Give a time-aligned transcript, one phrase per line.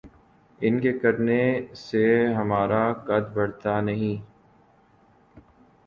[0.61, 1.41] ان کے کرنے
[1.77, 2.03] سے
[2.33, 4.15] ہمارا قد بڑھتا نہیں۔